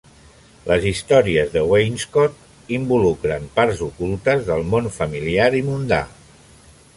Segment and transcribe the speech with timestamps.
[0.69, 6.03] Les històries de Wainscot involucren parts ocultes del món familiar i mundà.